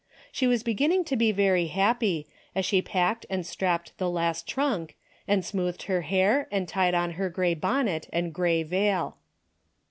[0.31, 4.95] She was beginning to be very happy, as she packed and strapped the last trunk,
[5.27, 9.17] and smoothed her hair and tied on her grey bonnet and grey veil.